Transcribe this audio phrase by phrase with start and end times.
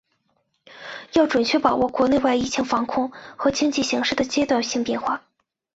[1.13, 5.21] 要准确把握国内外疫情防控和经济形势的阶段性变化